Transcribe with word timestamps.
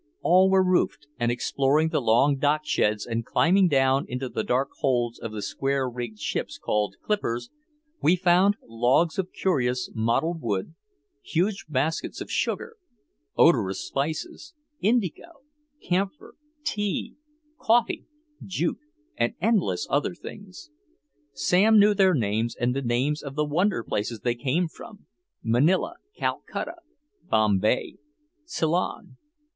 All 0.21 0.49
were 0.49 0.63
roofed, 0.63 1.05
and 1.19 1.31
exploring 1.31 1.89
the 1.89 2.01
long 2.01 2.37
dock 2.37 2.61
sheds 2.65 3.05
and 3.05 3.23
climbing 3.23 3.67
down 3.67 4.07
into 4.07 4.29
the 4.29 4.43
dark 4.43 4.69
holds 4.79 5.19
of 5.19 5.31
the 5.31 5.43
square 5.43 5.87
rigged 5.87 6.17
ships 6.17 6.57
called 6.57 6.95
"clippers," 7.03 7.51
we 8.01 8.15
found 8.15 8.57
logs 8.63 9.19
of 9.19 9.31
curious 9.31 9.91
mottled 9.93 10.41
wood, 10.41 10.73
huge 11.21 11.67
baskets 11.69 12.19
of 12.19 12.31
sugar, 12.31 12.77
odorous 13.37 13.85
spices, 13.85 14.55
indigo, 14.79 15.41
camphor, 15.83 16.33
tea, 16.63 17.15
coffee, 17.59 18.07
jute 18.43 18.79
and 19.17 19.35
endless 19.39 19.85
other 19.91 20.15
things. 20.15 20.71
Sam 21.33 21.77
knew 21.79 21.93
their 21.93 22.15
names 22.15 22.55
and 22.55 22.75
the 22.75 22.81
names 22.81 23.21
of 23.21 23.35
the 23.35 23.45
wonder 23.45 23.83
places 23.83 24.21
they 24.21 24.33
came 24.33 24.67
from 24.67 25.05
Manila, 25.43 25.97
Calcutta, 26.17 26.77
Bombay, 27.29 27.97
Ceylon. 28.45 29.17